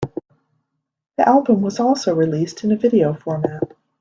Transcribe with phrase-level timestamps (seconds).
[1.19, 3.75] The album was also released on in video format.